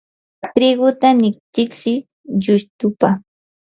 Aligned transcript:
triguta 0.53 1.07
nititsi 1.19 1.93
llustupa. 2.41 3.09